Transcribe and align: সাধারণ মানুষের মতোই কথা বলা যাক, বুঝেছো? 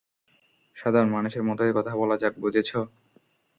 সাধারণ 0.77 1.09
মানুষের 1.09 1.43
মতোই 1.43 1.75
কথা 1.75 1.93
বলা 1.95 2.15
যাক, 2.17 2.33
বুঝেছো? 2.39 2.79